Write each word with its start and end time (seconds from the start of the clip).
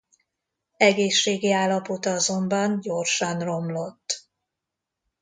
Egészségi 0.77 1.51
állapota 1.51 2.11
azonban 2.13 2.79
gyorsan 2.81 3.39
romlott. 3.39 4.27